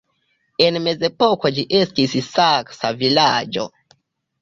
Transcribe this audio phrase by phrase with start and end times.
[0.67, 3.73] En mezepoko ĝi estis saksa vilaĝo.